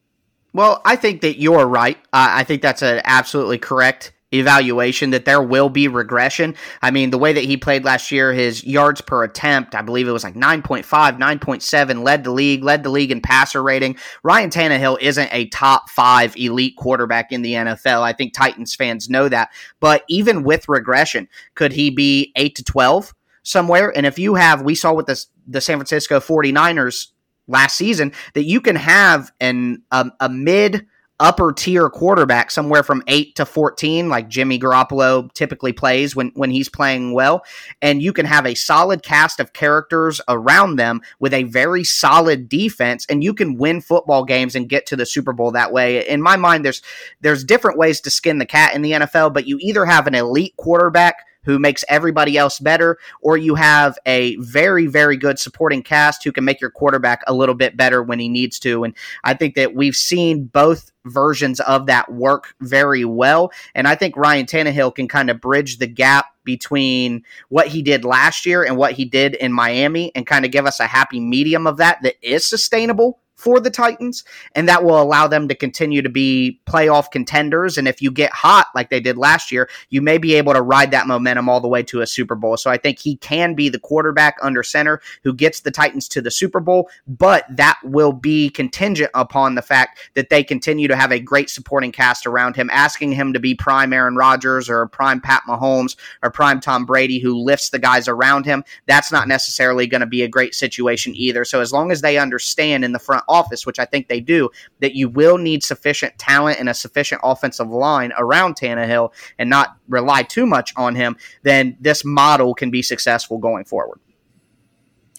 [0.54, 1.98] Well, I think that you're right.
[2.14, 6.56] Uh, I think that's an absolutely correct evaluation that there will be regression.
[6.82, 10.08] I mean, the way that he played last year, his yards per attempt, I believe
[10.08, 13.98] it was like 9.5, 9.7, led the league, led the league in passer rating.
[14.24, 18.02] Ryan Tannehill isn't a top five elite quarterback in the NFL.
[18.02, 19.50] I think Titans fans know that.
[19.80, 23.14] But even with regression, could he be 8 to 12
[23.44, 23.96] somewhere?
[23.96, 27.08] And if you have, we saw with the, the San Francisco 49ers
[27.48, 30.86] last season, that you can have an a, a mid–
[31.20, 36.52] upper tier quarterback somewhere from 8 to 14 like Jimmy Garoppolo typically plays when when
[36.52, 37.44] he's playing well.
[37.82, 42.48] And you can have a solid cast of characters around them with a very solid
[42.48, 46.08] defense and you can win football games and get to the Super Bowl that way.
[46.08, 46.82] In my mind there's
[47.22, 50.16] there's different ways to skin the cat in the NFL but you either have an
[50.16, 55.82] elite quarterback who makes everybody else better, or you have a very, very good supporting
[55.82, 58.84] cast who can make your quarterback a little bit better when he needs to.
[58.84, 63.54] And I think that we've seen both versions of that work very well.
[63.74, 68.04] And I think Ryan Tannehill can kind of bridge the gap between what he did
[68.04, 71.22] last year and what he did in Miami and kind of give us a happy
[71.22, 74.24] medium of that that is sustainable for the Titans,
[74.56, 77.78] and that will allow them to continue to be playoff contenders.
[77.78, 80.62] And if you get hot like they did last year, you may be able to
[80.62, 82.58] ride that momentum all the way to a Super Bowl.
[82.58, 86.22] So I think he can be the quarterback under center who gets the Titans to
[86.22, 90.96] the Super Bowl, but that will be contingent upon the fact that they continue to
[90.96, 94.88] have a great supporting cast around him, asking him to be prime Aaron Rodgers or
[94.88, 98.64] prime Pat Mahomes or prime Tom Brady who lifts the guys around him.
[98.88, 101.46] That's not necessarily going to be a great situation either.
[101.46, 104.50] So as long as they understand in the front office, which I think they do,
[104.80, 109.78] that you will need sufficient talent and a sufficient offensive line around Tannehill and not
[109.88, 114.00] rely too much on him, then this model can be successful going forward.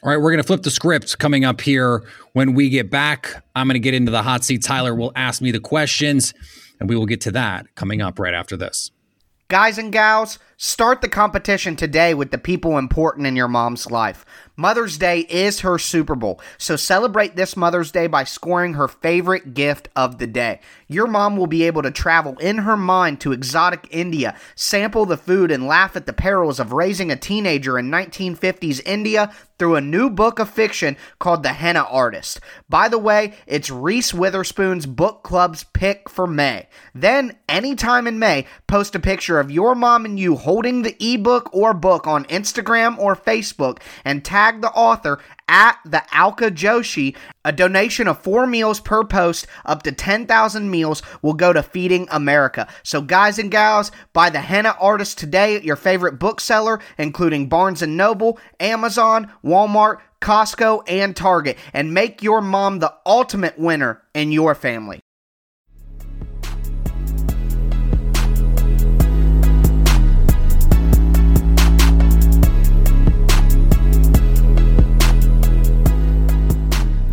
[0.02, 2.04] All right, we're going to flip the script coming up here.
[2.32, 4.62] When we get back, I'm going to get into the hot seat.
[4.62, 6.34] Tyler will ask me the questions,
[6.78, 8.92] and we will get to that coming up right after this.
[9.48, 14.26] Guys and gals, Start the competition today with the people important in your mom's life.
[14.56, 19.54] Mother's Day is her Super Bowl, so celebrate this Mother's Day by scoring her favorite
[19.54, 20.58] gift of the day.
[20.88, 25.16] Your mom will be able to travel in her mind to exotic India, sample the
[25.16, 29.80] food, and laugh at the perils of raising a teenager in 1950s India through a
[29.80, 32.40] new book of fiction called The Henna Artist.
[32.68, 36.68] By the way, it's Reese Witherspoon's book club's pick for May.
[36.94, 41.50] Then, anytime in May, post a picture of your mom and you holding the ebook
[41.52, 47.14] or book on Instagram or Facebook and tag the author at the Alka Joshi.
[47.44, 52.08] A donation of four meals per post, up to 10,000 meals, will go to Feeding
[52.10, 52.66] America.
[52.82, 57.82] So, guys and gals, buy the Henna Artist today at your favorite bookseller, including Barnes
[57.82, 64.32] & Noble, Amazon, Walmart, Costco, and Target, and make your mom the ultimate winner in
[64.32, 65.00] your family.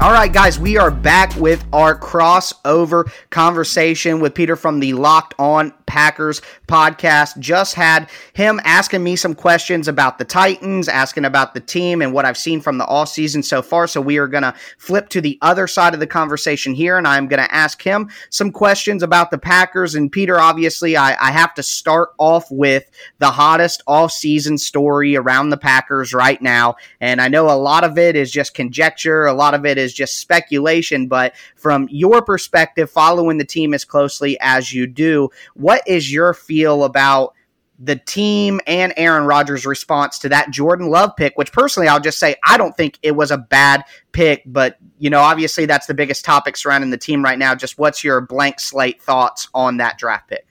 [0.06, 5.34] All right, guys, we are back with our crossover conversation with Peter from the Locked
[5.40, 7.40] On Packers podcast.
[7.40, 12.14] Just had him asking me some questions about the Titans, asking about the team and
[12.14, 13.88] what I've seen from the all season so far.
[13.88, 17.08] So we are going to flip to the other side of the conversation here, and
[17.08, 19.96] I'm going to ask him some questions about the Packers.
[19.96, 25.16] And Peter, obviously, I, I have to start off with the hottest all season story
[25.16, 26.76] around the Packers right now.
[27.02, 29.95] And I know a lot of it is just conjecture, a lot of it is
[29.96, 35.82] just speculation, but from your perspective, following the team as closely as you do, what
[35.88, 37.34] is your feel about
[37.80, 42.20] the team and Aaron Rodgers' response to that Jordan Love pick, which personally I'll just
[42.20, 45.94] say I don't think it was a bad pick, but you know, obviously that's the
[45.94, 47.54] biggest topic surrounding the team right now.
[47.56, 50.48] Just what's your blank slate thoughts on that draft pick?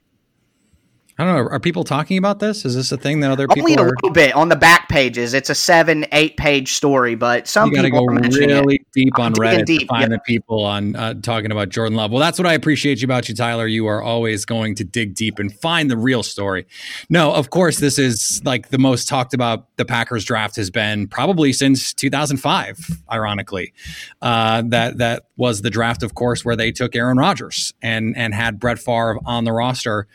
[1.16, 1.50] I don't know.
[1.50, 2.64] Are people talking about this?
[2.64, 5.33] Is this a thing that other people Only a little bit on the back pages.
[5.33, 8.87] It's a seven, eight page story, but some you people go really it.
[8.92, 10.11] deep on Reddit deep, to find yep.
[10.11, 12.11] the people on uh, talking about Jordan Love.
[12.11, 13.68] Well, that's what I appreciate you about you, Tyler.
[13.68, 16.66] You are always going to dig deep and find the real story.
[17.09, 21.07] No, of course, this is like the most talked about the Packers draft has been
[21.07, 23.03] probably since 2005.
[23.12, 23.72] Ironically,
[24.20, 28.35] uh, that that was the draft, of course, where they took Aaron Rodgers and and
[28.35, 30.09] had Brett Favre on the roster.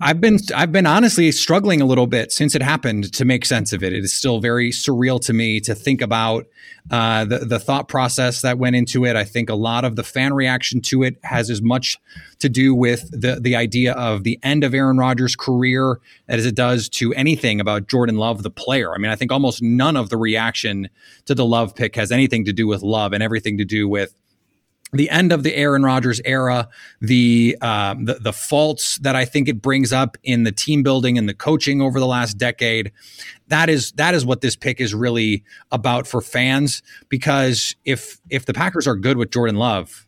[0.00, 3.72] I've been I've been honestly struggling a little bit since it happened to make sense
[3.72, 3.92] of it.
[3.92, 6.46] It is still very surreal to me to think about
[6.90, 9.16] uh, the the thought process that went into it.
[9.16, 11.98] I think a lot of the fan reaction to it has as much
[12.38, 16.54] to do with the the idea of the end of Aaron Rodgers' career as it
[16.54, 18.94] does to anything about Jordan Love, the player.
[18.94, 20.90] I mean, I think almost none of the reaction
[21.24, 24.14] to the Love pick has anything to do with Love and everything to do with
[24.92, 26.68] the end of the Aaron Rodgers era,
[27.00, 31.18] the, um, the the faults that I think it brings up in the team building
[31.18, 32.92] and the coaching over the last decade,
[33.48, 36.82] that is that is what this pick is really about for fans.
[37.08, 40.06] Because if if the Packers are good with Jordan Love,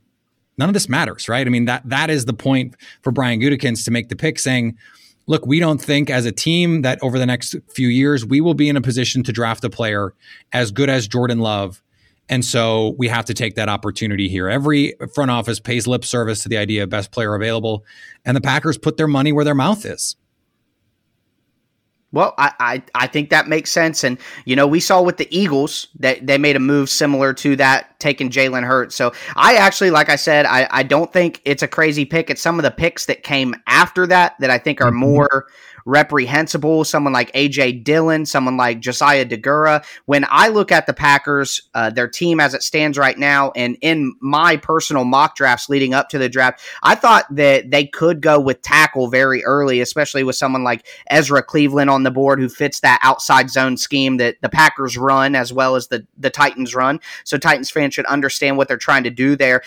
[0.57, 1.47] none of this matters, right?
[1.47, 4.77] I mean that that is the point for Brian Gutekunst to make the pick, saying.
[5.27, 8.55] Look, we don't think as a team that over the next few years we will
[8.55, 10.13] be in a position to draft a player
[10.53, 11.83] as good as Jordan Love
[12.31, 14.49] and so we have to take that opportunity here.
[14.49, 17.85] Every front office pays lip service to the idea of best player available,
[18.25, 20.17] and the Packers put their money where their mouth is.
[22.13, 24.03] Well, I, I, I think that makes sense.
[24.03, 27.55] And, you know, we saw with the Eagles that they made a move similar to
[27.57, 28.97] that, taking Jalen Hurts.
[28.97, 32.29] So I actually, like I said, I, I don't think it's a crazy pick.
[32.29, 34.99] It's some of the picks that came after that that I think are mm-hmm.
[35.85, 36.85] Reprehensible.
[36.85, 39.85] Someone like AJ Dillon, someone like Josiah Deguara.
[40.07, 43.77] When I look at the Packers, uh, their team as it stands right now, and
[43.81, 48.21] in my personal mock drafts leading up to the draft, I thought that they could
[48.21, 52.49] go with tackle very early, especially with someone like Ezra Cleveland on the board who
[52.49, 56.75] fits that outside zone scheme that the Packers run as well as the, the Titans
[56.75, 57.01] run.
[57.25, 59.63] So Titans fans should understand what they're trying to do there.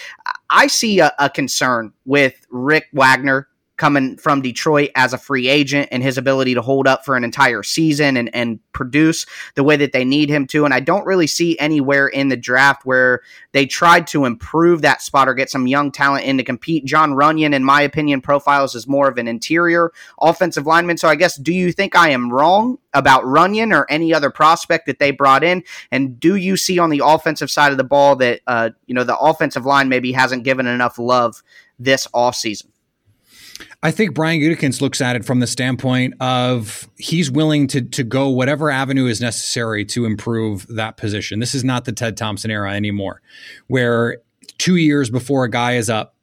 [0.50, 3.48] I see a, a concern with Rick Wagner
[3.84, 7.26] coming from Detroit as a free agent and his ability to hold up for an
[7.26, 10.64] entire season and, and produce the way that they need him to.
[10.64, 15.02] And I don't really see anywhere in the draft where they tried to improve that
[15.02, 16.86] spot or get some young talent in to compete.
[16.86, 19.92] John Runyan, in my opinion, profiles as more of an interior
[20.22, 20.96] offensive lineman.
[20.96, 24.86] So I guess, do you think I am wrong about Runyan or any other prospect
[24.86, 25.62] that they brought in?
[25.92, 29.04] And do you see on the offensive side of the ball that, uh, you know,
[29.04, 31.44] the offensive line maybe hasn't given enough love
[31.78, 32.68] this offseason?
[33.86, 38.04] I think Brian Gutekunst looks at it from the standpoint of he's willing to to
[38.06, 41.40] go whatever avenue is necessary to improve that position.
[41.40, 43.22] This is not the Ted Thompson era anymore,
[43.68, 44.20] where
[44.58, 46.16] two years before a guy is up,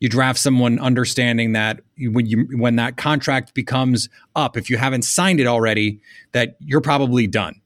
[0.00, 5.02] You draft someone understanding that when you when that contract becomes up, if you haven't
[5.02, 6.00] signed it already,
[6.32, 7.60] that you're probably done.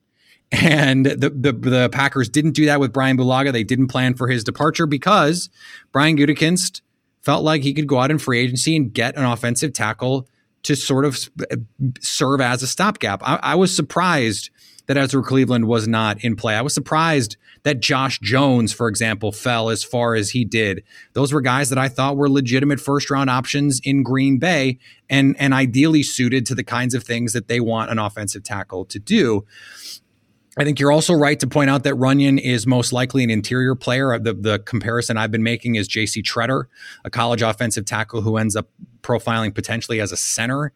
[0.51, 3.53] And the, the, the Packers didn't do that with Brian Bulaga.
[3.53, 5.49] They didn't plan for his departure because
[5.91, 6.81] Brian Gutekunst
[7.25, 10.29] felt like he could go out in free agency and get an offensive tackle
[10.65, 11.19] to sort of
[12.01, 13.23] serve as a stopgap.
[13.23, 14.51] I, I was surprised
[14.87, 16.55] that Ezra Cleveland was not in play.
[16.55, 20.85] I was surprised that Josh Jones, for example, fell as far as he did.
[21.15, 25.35] Those were guys that I thought were legitimate first round options in Green Bay and
[25.39, 28.99] and ideally suited to the kinds of things that they want an offensive tackle to
[28.99, 29.47] do.
[30.57, 33.75] I think you're also right to point out that Runyan is most likely an interior
[33.75, 34.19] player.
[34.19, 36.23] The, the comparison I've been making is J.C.
[36.23, 36.65] Tretter,
[37.05, 38.69] a college offensive tackle who ends up
[39.03, 40.73] profiling potentially as a center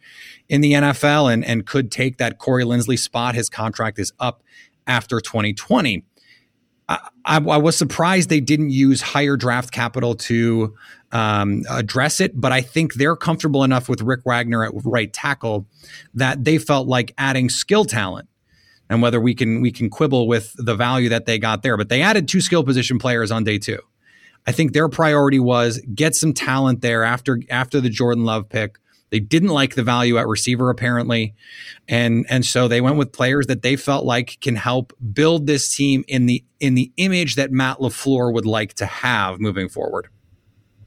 [0.49, 3.37] in the NFL and, and could take that Corey Linsley spot.
[3.37, 4.43] His contract is up
[4.87, 6.05] after 2020.
[6.89, 10.75] I, I, I was surprised they didn't use higher draft capital to
[11.13, 15.67] um, address it, but I think they're comfortable enough with Rick Wagner at right tackle
[16.15, 18.29] that they felt like adding skill talent
[18.89, 21.77] and whether we can we can quibble with the value that they got there.
[21.77, 23.79] But they added two skill position players on day two.
[24.47, 28.79] I think their priority was get some talent there after after the Jordan Love pick.
[29.11, 31.35] They didn't like the value at receiver apparently,
[31.89, 35.75] and and so they went with players that they felt like can help build this
[35.75, 40.09] team in the in the image that Matt LaFleur would like to have moving forward.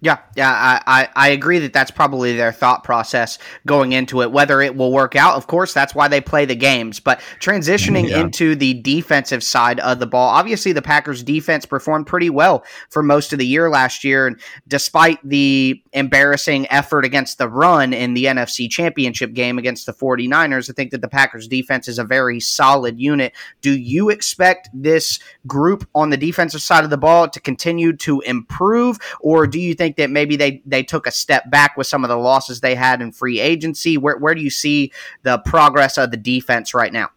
[0.03, 3.37] Yeah, yeah, I, I, I, agree that that's probably their thought process
[3.67, 4.31] going into it.
[4.31, 6.99] Whether it will work out, of course, that's why they play the games.
[6.99, 8.21] But transitioning yeah.
[8.21, 13.03] into the defensive side of the ball, obviously the Packers' defense performed pretty well for
[13.03, 14.25] most of the year last year.
[14.25, 19.93] And despite the embarrassing effort against the run in the NFC Championship game against the
[19.93, 23.33] 49ers, I think that the Packers' defense is a very solid unit.
[23.61, 28.21] Do you expect this group on the defensive side of the ball to continue to
[28.21, 31.87] improve, or do you think think that maybe they they took a step back with
[31.87, 33.97] some of the losses they had in free agency?
[33.97, 34.91] Where where do you see
[35.23, 37.09] the progress of the defense right now?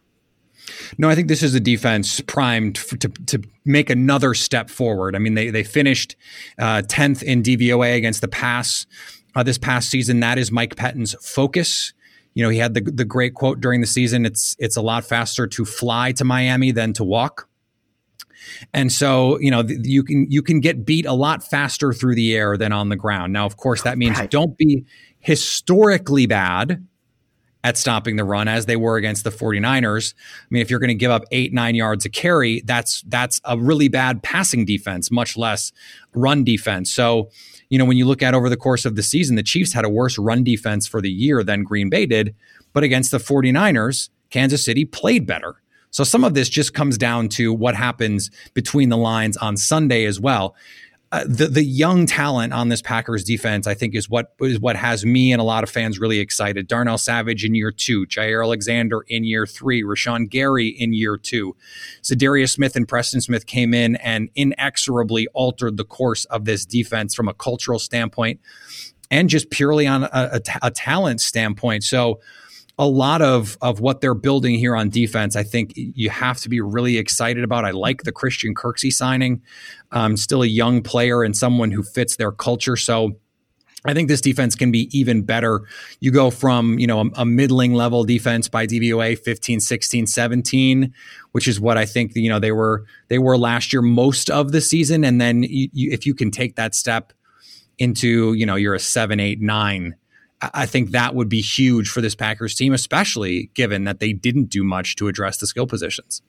[0.97, 5.15] No, I think this is a defense primed for, to to make another step forward.
[5.15, 6.15] I mean, they they finished
[6.59, 8.85] uh, tenth uh, in DVOA against the pass
[9.35, 10.19] uh, this past season.
[10.19, 11.93] That is Mike Pettine's focus.
[12.33, 14.25] You know, he had the the great quote during the season.
[14.25, 17.47] It's it's a lot faster to fly to Miami than to walk.
[18.73, 22.35] And so, you know, you can you can get beat a lot faster through the
[22.35, 23.33] air than on the ground.
[23.33, 24.29] Now, of course, that means right.
[24.29, 24.85] don't be
[25.19, 26.85] historically bad
[27.65, 30.13] at stopping the run as they were against the 49ers.
[30.13, 33.41] I mean, if you're going to give up 8 9 yards a carry, that's that's
[33.43, 35.71] a really bad passing defense, much less
[36.13, 36.91] run defense.
[36.91, 37.31] So,
[37.69, 39.83] you know, when you look at over the course of the season, the Chiefs had
[39.83, 42.35] a worse run defense for the year than Green Bay did,
[42.71, 45.55] but against the 49ers, Kansas City played better.
[45.95, 50.03] So some of this just comes down to what happens between the lines on Sunday
[50.03, 50.53] as well.
[51.13, 54.75] Uh, the the young talent on this Packers defense, I think, is what is what
[54.75, 56.67] has me and a lot of fans really excited.
[56.67, 61.55] Darnell Savage in year two, Jaire Alexander in year three, Rashan Gary in year two,
[62.03, 67.15] Za'Darius Smith and Preston Smith came in and inexorably altered the course of this defense
[67.15, 68.41] from a cultural standpoint
[69.09, 71.85] and just purely on a talent standpoint.
[71.85, 72.19] So
[72.77, 75.35] a lot of of what they're building here on defense.
[75.35, 77.65] I think you have to be really excited about.
[77.65, 79.41] I like the Christian Kirksey signing.
[79.91, 82.75] Um, still a young player and someone who fits their culture.
[82.75, 83.17] So.
[83.87, 85.61] I think this defense can be even better.
[85.99, 90.91] You go from, you know, a, a, middling level defense by DVOA 15, 16, 17,
[91.33, 94.51] which is what I think, you know, they were they were last year most of
[94.51, 97.13] the season and then you, you, if you can take that step
[97.77, 99.95] into, you know, you're a 7, 8, 9
[100.53, 104.45] I think that would be huge for this Packers team, especially given that they didn't
[104.45, 106.21] do much to address the skill positions.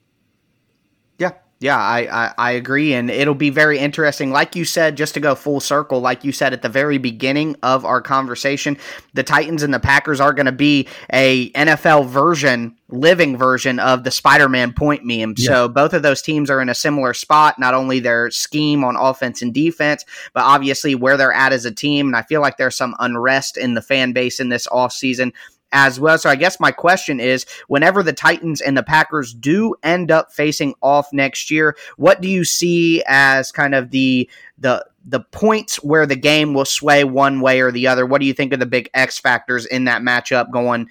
[1.17, 2.93] Yeah, yeah, I, I, I, agree.
[2.93, 4.31] And it'll be very interesting.
[4.31, 7.55] Like you said, just to go full circle, like you said at the very beginning
[7.63, 8.77] of our conversation,
[9.15, 14.03] the Titans and the Packers are going to be a NFL version, living version of
[14.03, 15.33] the Spider Man point meme.
[15.35, 15.47] Yeah.
[15.47, 18.95] So both of those teams are in a similar spot, not only their scheme on
[18.95, 22.05] offense and defense, but obviously where they're at as a team.
[22.05, 25.33] And I feel like there's some unrest in the fan base in this offseason
[25.71, 26.17] as well.
[26.17, 30.31] So I guess my question is whenever the Titans and the Packers do end up
[30.31, 35.77] facing off next year, what do you see as kind of the the the points
[35.77, 38.05] where the game will sway one way or the other?
[38.05, 40.89] What do you think are the big X factors in that matchup going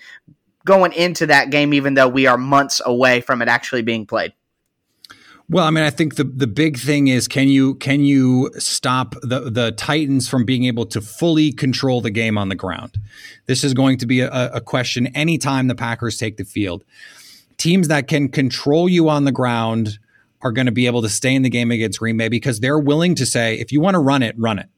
[0.65, 4.33] going into that game even though we are months away from it actually being played?
[5.49, 9.15] Well, I mean, I think the the big thing is can you can you stop
[9.23, 12.99] the the Titans from being able to fully control the game on the ground?
[13.47, 16.85] This is going to be a, a question anytime the Packers take the field.
[17.59, 19.99] Teams that can control you on the ground
[20.43, 22.79] are going to be able to stay in the game against Green Bay because they're
[22.79, 24.69] willing to say, if you want to run it, run it.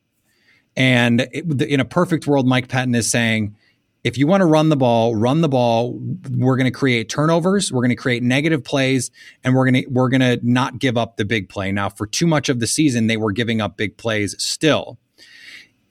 [0.76, 3.56] And it, in a perfect world, Mike Pettine is saying,
[4.04, 5.98] if you want to run the ball, run the ball.
[6.30, 7.72] We're going to create turnovers.
[7.72, 9.10] We're going to create negative plays,
[9.42, 11.72] and we're going to we're going to not give up the big play.
[11.72, 14.98] Now, for too much of the season, they were giving up big plays still.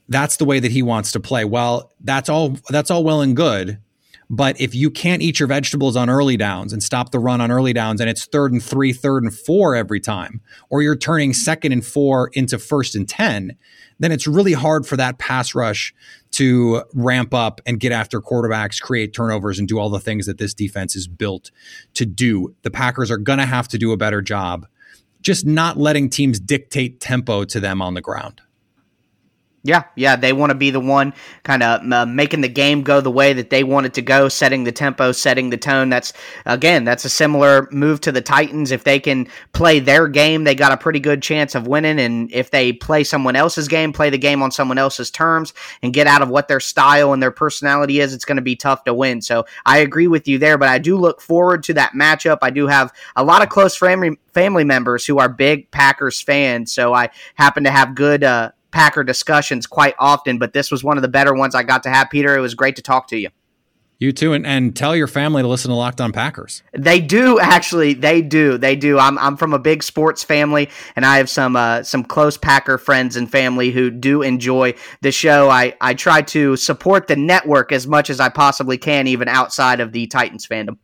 [0.09, 1.43] That's the way that he wants to play.
[1.43, 3.79] Well, that's all that's all well and good,
[4.29, 7.51] but if you can't eat your vegetables on early downs and stop the run on
[7.51, 11.33] early downs, and it's third and three, third and four every time, or you're turning
[11.33, 13.55] second and four into first and ten,
[13.99, 15.93] then it's really hard for that pass rush
[16.31, 20.37] to ramp up and get after quarterbacks, create turnovers, and do all the things that
[20.37, 21.51] this defense is built
[21.93, 22.53] to do.
[22.63, 24.67] The Packers are going to have to do a better job
[25.21, 28.41] just not letting teams dictate tempo to them on the ground.
[29.63, 33.01] Yeah, yeah, they want to be the one kind of uh, making the game go
[33.01, 35.89] the way that they want it to go, setting the tempo, setting the tone.
[35.89, 36.13] That's
[36.45, 38.71] again, that's a similar move to the Titans.
[38.71, 41.99] If they can play their game, they got a pretty good chance of winning.
[41.99, 45.91] And if they play someone else's game, play the game on someone else's terms, and
[45.91, 48.85] get out of what their style and their personality is, it's going to be tough
[48.85, 49.21] to win.
[49.21, 52.37] So I agree with you there, but I do look forward to that matchup.
[52.41, 56.71] I do have a lot of close family family members who are big Packers fans,
[56.71, 58.23] so I happen to have good.
[58.23, 61.81] Uh, Packer discussions quite often, but this was one of the better ones I got
[61.81, 62.11] to have.
[62.11, 63.29] Peter, it was great to talk to you.
[63.97, 66.61] You too, and, and tell your family to listen to Locked On Packers.
[66.73, 67.95] They do actually.
[67.95, 68.59] They do.
[68.59, 68.99] They do.
[68.99, 72.77] I'm I'm from a big sports family, and I have some uh, some close Packer
[72.77, 75.49] friends and family who do enjoy the show.
[75.49, 79.79] I I try to support the network as much as I possibly can, even outside
[79.79, 80.77] of the Titans fandom.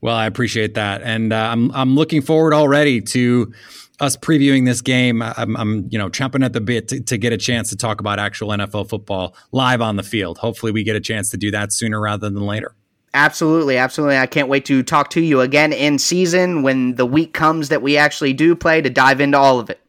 [0.00, 3.52] Well, I appreciate that, and uh, I'm I'm looking forward already to
[4.00, 7.32] us previewing this game, I'm, I'm, you know chomping at the bit to, to, get
[7.32, 10.38] a chance to talk about actual NFL football live on the field.
[10.38, 12.74] Hopefully, we get a chance to do that sooner rather than later.
[13.14, 14.18] Absolutely, absolutely.
[14.18, 17.80] I can't wait to talk to you again in season when the week comes that
[17.80, 19.80] we actually do play to dive into all of it.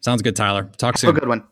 [0.00, 0.70] Sounds good, Tyler.
[0.76, 1.10] Talk Have soon.
[1.10, 1.44] a good one.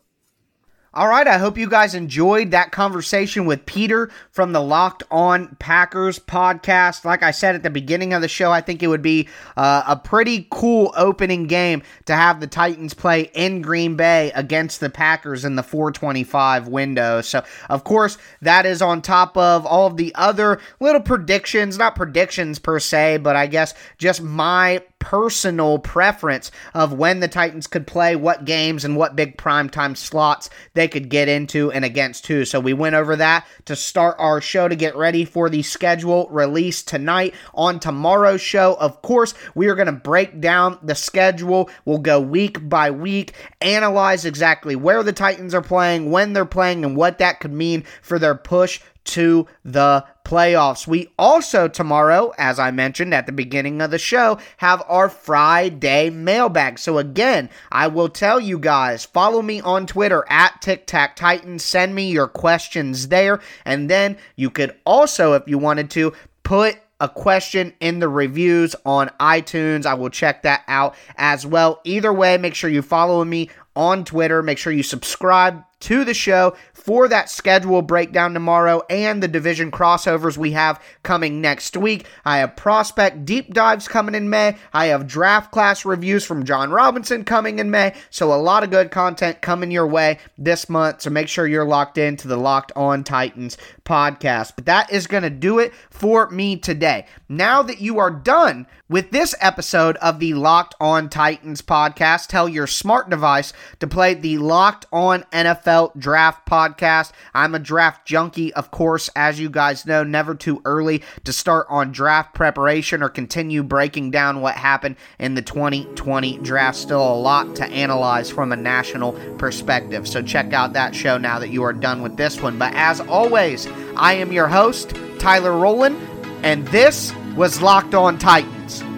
[0.91, 5.55] All right, I hope you guys enjoyed that conversation with Peter from the Locked On
[5.59, 7.05] Packers podcast.
[7.05, 9.83] Like I said at the beginning of the show, I think it would be uh,
[9.85, 14.89] a pretty cool opening game to have the Titans play in Green Bay against the
[14.89, 17.21] Packers in the 425 window.
[17.21, 21.95] So, of course, that is on top of all of the other little predictions, not
[21.95, 27.87] predictions per se, but I guess just my personal preference of when the Titans could
[27.87, 32.45] play, what games, and what big primetime slots they could get into and against who.
[32.45, 36.27] So we went over that to start our show to get ready for the schedule
[36.29, 37.33] release tonight.
[37.53, 41.69] On tomorrow's show, of course, we are going to break down the schedule.
[41.85, 46.85] We'll go week by week, analyze exactly where the Titans are playing, when they're playing,
[46.85, 50.85] and what that could mean for their push to the playoffs.
[50.85, 56.11] We also tomorrow, as I mentioned at the beginning of the show, have our Friday
[56.11, 56.77] mailbag.
[56.77, 61.63] So again, I will tell you guys, follow me on Twitter at Tic Tac Titans.
[61.63, 63.39] Send me your questions there.
[63.65, 66.13] And then you could also, if you wanted to,
[66.43, 69.87] put a question in the reviews on iTunes.
[69.87, 71.81] I will check that out as well.
[71.85, 74.43] Either way, make sure you follow me on Twitter.
[74.43, 76.55] Make sure you subscribe to the show
[76.89, 82.07] for that schedule breakdown tomorrow and the division crossovers we have coming next week.
[82.25, 84.57] I have prospect deep dives coming in May.
[84.73, 87.93] I have draft class reviews from Jon Robinson coming in May.
[88.09, 91.03] So, a lot of good content coming your way this month.
[91.03, 94.53] So, make sure you're locked into the Locked On Titans podcast.
[94.55, 97.05] But that is going to do it for me today.
[97.27, 102.49] Now that you are done with this episode of the Locked On Titans podcast, tell
[102.49, 107.11] your smart device to play the Locked On NFL Draft podcast.
[107.33, 111.67] I'm a draft junkie, of course, as you guys know, never too early to start
[111.69, 116.77] on draft preparation or continue breaking down what happened in the 2020 draft.
[116.77, 120.07] Still a lot to analyze from a national perspective.
[120.07, 122.57] So check out that show now that you are done with this one.
[122.57, 125.95] But as always, I am your host, Tyler Rowland,
[126.43, 128.88] and this was Locked On Titans.